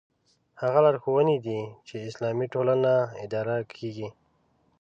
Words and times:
هغه 0.61 0.79
لارښوونې 0.85 1.37
دي 1.45 1.61
چې 1.87 1.95
اسلامي 2.09 2.47
ټولنه 2.53 2.93
اداره 3.23 3.55
کېږي. 3.77 4.09